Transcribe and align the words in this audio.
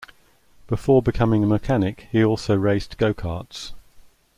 Before 0.65 1.03
becoming 1.03 1.43
a 1.43 1.45
mechanic 1.45 2.07
he 2.11 2.23
also 2.25 2.57
raced 2.57 2.97
go-karts. 2.97 3.73